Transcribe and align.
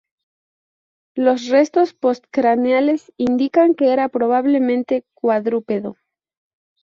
Los 1.13 1.47
restos 1.49 1.93
postcraneales 1.93 3.13
indican 3.17 3.75
que 3.75 3.93
era 3.93 4.09
probablemente 4.09 5.05
cuadrúpedo. 5.13 5.95